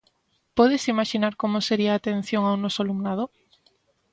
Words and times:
Podes 0.57 0.83
imaxinar 0.93 1.33
como 1.41 1.65
sería 1.67 1.91
a 1.93 1.99
atención 2.01 2.41
ao 2.45 2.55
noso 2.63 2.79
alumnado? 2.81 3.25